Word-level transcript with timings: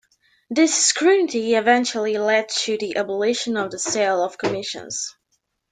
This 0.49 0.75
scrutiny 0.75 1.53
eventually 1.53 2.17
led 2.17 2.49
to 2.49 2.75
the 2.75 2.95
abolition 2.97 3.55
of 3.55 3.69
the 3.69 3.77
sale 3.77 4.23
of 4.23 4.35
commissions. 4.35 5.15